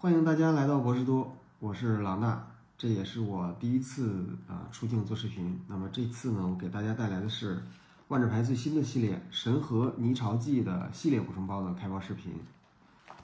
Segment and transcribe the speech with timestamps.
[0.00, 2.38] 欢迎大家来到博士多，我是老衲，
[2.78, 5.60] 这也是我第一次啊出镜做视频。
[5.66, 7.60] 那么这次呢，我给大家带来的是
[8.06, 12.32] 万智牌最新的系列《神和泥潮记》的系列补充包的开包视频。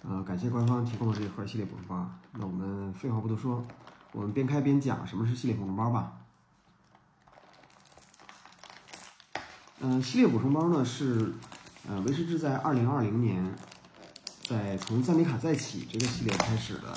[0.03, 2.11] 呃，感谢官方提供的这一盒系列补充包。
[2.33, 3.65] 那我们废话不多说，
[4.11, 6.15] 我们边开边讲什么是系列补充包吧。
[9.79, 11.35] 嗯、系列补充包呢是
[11.89, 13.55] 呃威士忌在二零二零年
[14.45, 16.93] 在从赞比卡再起这个系列开始的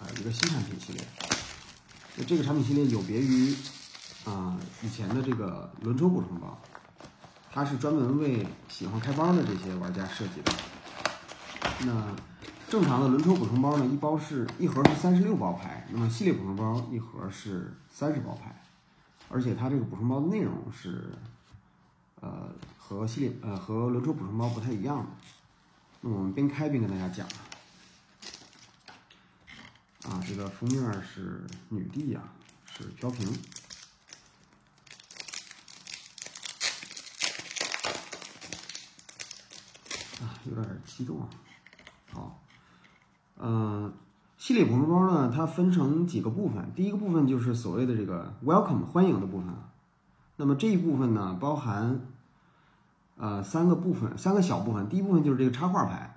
[0.00, 1.02] 呃一个新产品系列。
[2.16, 3.56] 那这个产品系列有别于
[4.26, 6.60] 啊、以前的这个轮抽补充包，
[7.50, 10.52] 它是专门为喜欢开包的这些玩家设计的。
[11.86, 12.14] 那
[12.68, 18.54] 正常的轮抽补充包呢，一包是一盒是三十六包牌，那么系列补充包一盒是三十包牌，
[19.30, 21.14] 而且它这个补充包的内容是
[22.20, 25.06] 呃和系列呃和轮抽补充包不太一样的。
[26.02, 27.26] 我们边开边跟大家讲
[30.04, 32.22] 啊，这个封面是女帝呀、
[32.64, 33.28] 是飘萍。
[40.22, 41.28] 啊，有点激动啊。
[42.12, 42.40] 好，
[43.36, 43.92] 嗯、
[44.38, 46.72] 系列补充包呢，它分成几个部分。
[46.74, 49.54] 第一个部分就是所谓的这个 welcome 欢迎的部分。
[50.36, 52.00] 那么这一部分呢，包含
[53.20, 54.88] 呃三个部分，三个小部分。
[54.88, 56.16] 第一部分就是这个插画牌，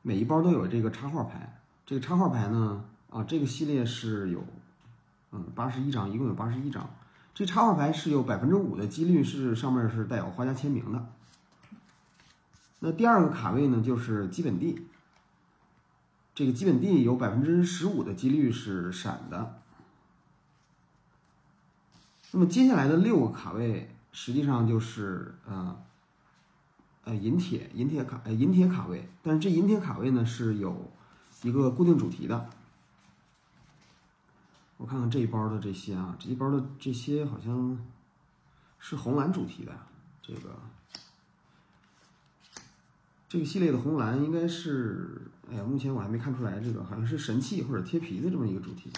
[0.00, 1.60] 每一包都有这个插画牌。
[1.84, 4.42] 这个插画牌呢，啊，这个系列是有
[5.32, 6.88] 嗯八十一张，一共有八十一张。
[7.34, 11.06] 这插画牌是有百分之五的几率是上面是带有画家签名的。
[12.80, 14.86] 那第二个卡位呢，就是基本地。
[16.34, 19.60] 这个基本地有百分之十五的几率是闪的。
[22.30, 25.76] 那么接下来的六个卡位，实际上就是呃
[27.04, 30.90] 呃银铁银铁卡呃银铁卡位，但是这银铁卡位呢是有
[31.42, 32.50] 一个固定主题的。
[34.76, 37.78] 我看看这一包的这些啊，这一包的这些好像
[38.78, 39.78] 是红蓝主题的，
[40.22, 40.58] 这个
[43.28, 48.90] 这个系列的红蓝应该是，哎呀，目前我还没看出来，这个好像是神器或者贴皮的这么一个主题。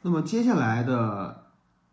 [0.00, 1.47] 那么接下来的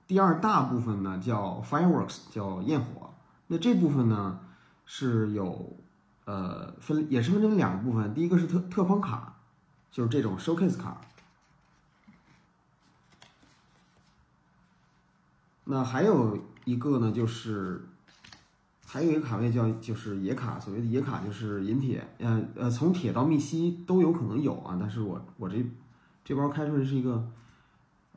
[0.08, 3.10] 第二大部分呢，叫 fireworks，叫焰火。
[3.48, 4.40] 那这部分呢
[4.86, 5.78] 是有
[6.26, 9.36] 呃分也是分成两个部分，第一个是特特方卡，
[9.92, 11.02] 就是这种 showcase 卡。
[15.64, 17.88] 那还有一个呢，就是
[18.86, 25.66] 还有一个卡位叫就是野卡，所谓的野卡就是银铁，呃呃，从铁到密西都有可能有啊，但是我我这
[26.24, 27.28] 这包开出来是一个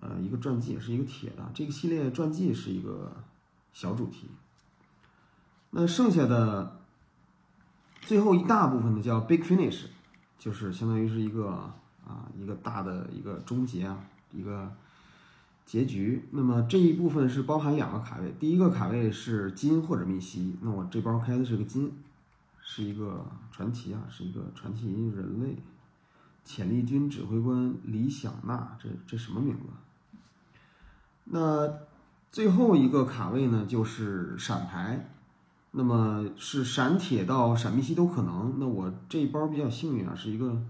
[0.00, 3.12] 呃一个传记也，是一个铁的，这个系列传记是一个
[3.72, 4.28] 小主题。
[5.70, 6.80] 那剩下的
[8.00, 9.86] 最后一大部分呢叫 big finish，
[10.38, 11.72] 就是相当于是一个
[12.06, 14.72] 啊一个大的一个终结啊一个。
[15.70, 21.92] 结局，那么这一部分是包含两个卡位，第一个卡位是金或者密西，那我这包开的是个金，
[22.62, 25.58] 是一个传奇啊，是一个传奇人类，
[26.42, 29.64] 潜力军指挥官李想娜，这这什么名字？
[31.30, 31.80] 那
[32.30, 35.08] 最后一个卡位呢，就是闪牌，
[35.70, 40.62] 那么是闪铁到闪密西都可能，那我这一包比较幸运啊，是一个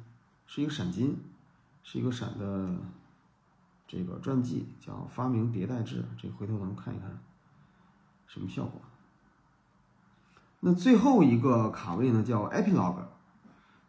[0.46, 1.16] 是一个闪金，
[1.82, 2.76] 是一个闪的。
[3.91, 7.08] 这个传记叫《发明迭代制》，这回头咱们看一看
[8.26, 8.82] 什么效果。
[10.60, 13.04] 那最后一个卡位呢，叫 Epilogue，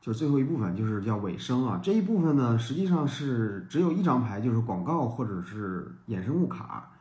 [0.02, 1.80] 就是最后一部分，就是叫尾声啊。
[1.84, 6.92] 这一部分呢，实际上是只有一张牌，就是广告或者是衍生物卡，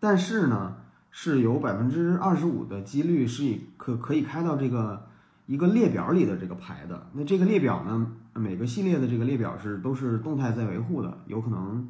[0.00, 0.76] 但是呢，
[1.10, 5.08] 是有百分之二十五的几率是以可可以开到这个
[5.46, 7.06] 一个列表里的这个牌的。
[7.12, 11.88] 那这个列表呢，每个系列的这个列表是都是动态在维护的，有可能。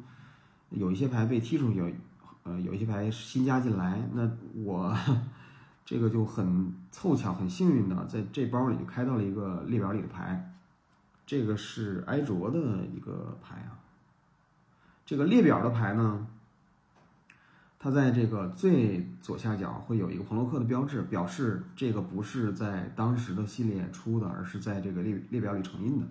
[0.75, 1.93] 有一些牌被踢出去，
[2.41, 4.91] 呃，有一些牌新加进来，那我
[5.85, 10.51] 这个就很凑巧、很幸运的在这包里就开到了一个列表里的牌，
[11.25, 13.79] 这个是埃卓的一个牌啊。
[15.05, 16.27] 这个列表的牌呢，
[17.77, 26.07] 它在这个最左下角会有一个彭洛克的标志，表示这个不是在当时的系列出的，而是在这个列列表里重印的。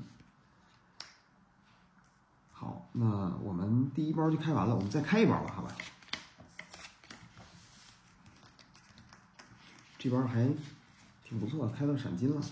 [2.53, 5.75] 好，那我们第一包就开完了，我们再开一包吧，好吧？
[9.99, 10.49] 这包还
[11.25, 12.43] 挺不错，开到闪金了。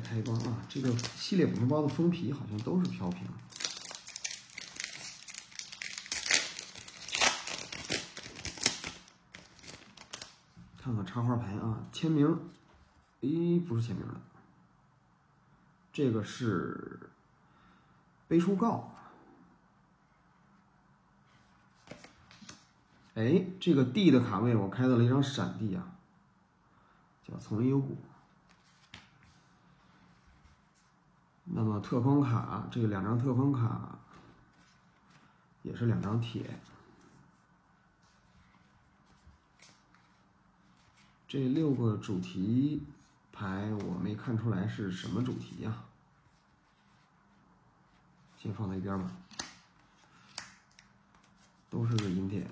[0.00, 0.64] 开光啊！
[0.68, 3.26] 这个系列补完包的封皮好像都是飘屏。
[10.82, 12.26] 看看插画牌啊，签名，
[13.20, 13.28] 哎，
[13.68, 14.20] 不是签名了，
[15.92, 17.10] 这个是
[18.26, 18.92] 背书告。
[23.14, 25.92] 哎，这个 D 的卡位我开到了一张闪 D 啊，
[27.28, 27.96] 叫丛林幽谷。
[31.52, 33.98] 那么特框卡，这两张特框卡
[35.62, 36.58] 也是两张铁。
[41.26, 42.82] 这六个主题
[43.32, 45.84] 牌我没看出来是什么主题呀，
[48.38, 49.10] 先放在一边吧，
[51.68, 52.46] 都是个银铁。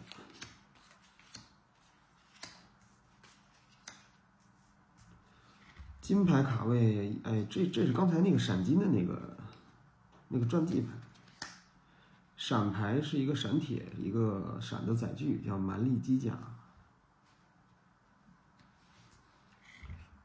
[6.08, 9.37] 金牌卡位，哎，这这是刚才那个闪金的那个
[10.28, 10.88] 那个传记牌。
[12.34, 16.32] 闪牌是一个闪铁，一个闪的载具叫蛮力机甲。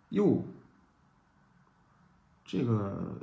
[0.07, 0.45] 又，
[2.45, 3.19] 这个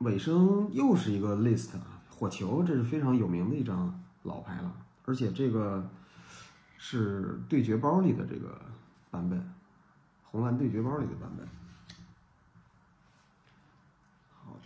[0.00, 1.70] 尾声又是一个 list
[2.10, 4.70] 火球，这是非常有名的一张老牌了，
[5.06, 5.88] 而且这个
[6.76, 8.60] 是对决包里的这个
[9.10, 9.50] 版本，
[10.24, 11.48] 红蓝对决包里的版本。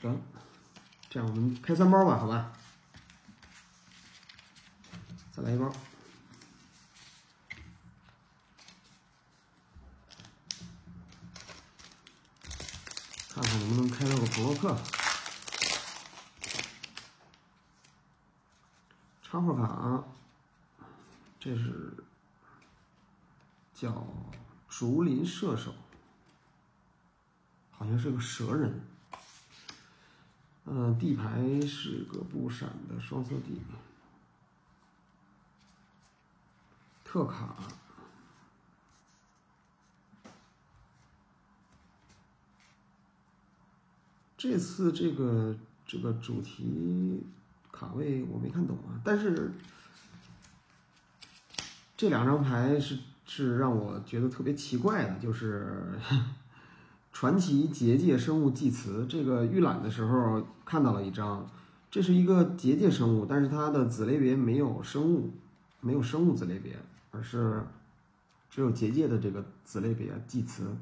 [0.07, 0.23] 行，
[1.11, 2.53] 这样我们开三包吧，好吧？
[5.33, 5.73] 再来一包。
[13.35, 14.79] 看看能不能开到个普洛克
[19.23, 20.05] 插画卡，
[21.39, 21.93] 这是
[23.75, 24.07] 叫
[24.69, 25.75] 竹林射手，
[27.71, 28.81] 好像是个蛇人。
[30.67, 33.61] 嗯，地牌是个不闪的双色地，
[37.05, 37.57] 特卡。
[44.37, 47.25] 这次这个这个主题
[47.73, 49.51] 卡位我没看懂啊，但是
[51.97, 55.99] 这两张牌是是让我觉得特别奇怪的，就是
[57.17, 59.07] 传奇结界生物祭词。
[59.09, 61.51] 这个预览的时候看到了一张，
[61.91, 65.33] 这是一个结界生物，但是它的子类别没有生物，
[65.81, 66.77] 没有生物子类别，
[67.13, 67.67] 而是
[68.51, 70.77] 只有结界的这个子类别祭词。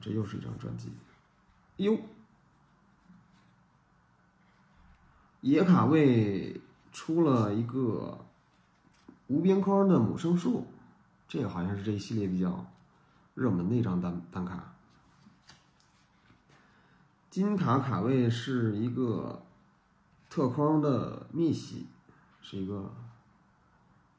[0.00, 0.90] 这又是一张专辑，
[1.76, 1.96] 哟，
[5.40, 6.60] 野卡位
[6.92, 8.26] 出了一个
[9.28, 10.66] 无边框的母生树，
[11.26, 12.66] 这个好像是这一系列比较
[13.34, 14.74] 热门的一张单单卡。
[17.30, 19.44] 金卡卡位是一个
[20.30, 21.86] 特框的密玺，
[22.40, 22.94] 是一个，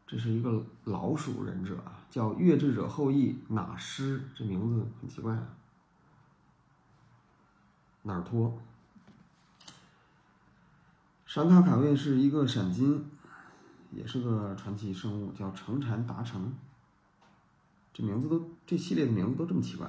[0.05, 5.47] 这是一个老鼠忍者啊，叫月智者后裔哪师，这名字很奇怪啊。
[8.01, 8.59] 哪儿托？
[11.25, 13.09] 闪卡卡位是一个闪金，
[13.95, 16.53] 也是个传奇生物，叫成禅达成。
[17.93, 19.87] 这名字都，这系列的名字都这么奇怪。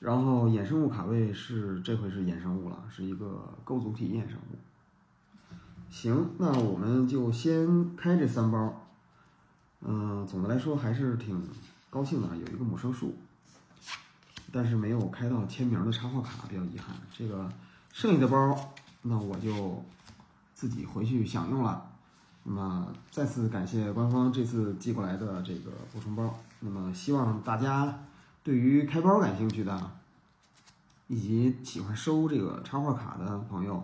[0.00, 4.58] 然后衍生物卡位是这回是衍生物了，是一个构组体衍生物。
[5.88, 8.86] 行，那我们就先开这三包。
[9.80, 11.40] 嗯，总的来说还是挺
[11.88, 13.14] 高兴的，有一个母生树。
[14.52, 16.94] 但是没有开到签名的插画卡，比较遗憾。
[17.12, 17.50] 这个
[17.92, 19.82] 剩下的包，那我就
[20.54, 21.90] 自己回去享用了。
[22.44, 26.34] 那么再次感谢官方这次寄过来的这个补充包。
[26.60, 27.98] 那么希望大家
[28.42, 29.90] 对于开包感兴趣的，
[31.08, 33.82] 以及喜欢收这个插画卡的朋友，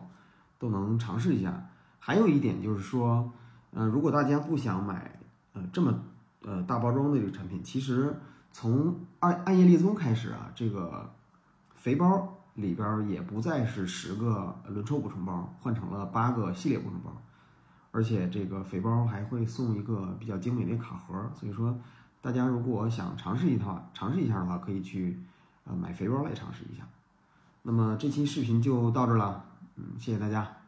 [0.58, 1.68] 都能尝试一下。
[1.98, 3.30] 还有一点就是说，
[3.72, 5.20] 嗯，如果大家不想买
[5.52, 6.00] 呃这么
[6.42, 8.16] 呃大包装的这个产品，其实。
[8.52, 11.08] 从暗暗夜猎踪开始啊，这个
[11.72, 17.11] 肥包里边也不再是十个轮抽补充包，换成了八个系列补充包，
[17.90, 21.31] 而且这个肥包还会送一个比较精美的卡盒。
[21.35, 21.76] 所以说，
[22.21, 25.19] 大家如果想尝试一套尝试一下的话，可以去
[25.64, 26.87] 呃买肥包来尝试一下。
[27.62, 29.45] 那么这期视频就到这了，
[29.76, 30.60] 嗯，谢谢大家。